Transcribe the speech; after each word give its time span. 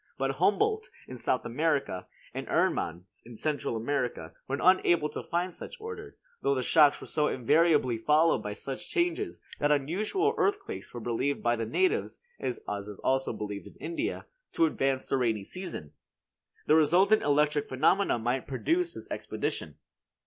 But 0.17 0.37
Humboldt, 0.37 0.89
in 1.07 1.15
South 1.15 1.45
America, 1.45 2.07
and 2.33 2.47
Ehrmann, 2.47 3.03
in 3.23 3.37
Central 3.37 3.77
America, 3.77 4.33
were 4.47 4.57
unable 4.59 5.09
to 5.09 5.21
find 5.21 5.53
such 5.53 5.79
order; 5.79 6.17
though 6.41 6.55
the 6.55 6.63
shocks 6.63 6.99
were 6.99 7.05
so 7.05 7.27
invariably 7.27 7.99
followed 7.99 8.41
by 8.41 8.53
such 8.53 8.89
changes 8.89 9.43
that 9.59 9.71
unusual 9.71 10.33
earthquakes 10.39 10.91
were 10.91 10.99
believed 11.01 11.43
by 11.43 11.55
the 11.55 11.67
natives 11.67 12.19
(as 12.39 12.59
is 12.87 12.97
also 13.03 13.31
believed 13.31 13.67
in 13.67 13.75
India) 13.75 14.25
to 14.53 14.65
advance 14.65 15.05
the 15.05 15.17
rainy 15.17 15.43
season. 15.43 15.93
The 16.65 16.73
resultant 16.73 17.21
electric 17.21 17.69
phenomena 17.69 18.17
might 18.17 18.47
produce 18.47 18.95
this 18.95 19.07
expedition. 19.11 19.77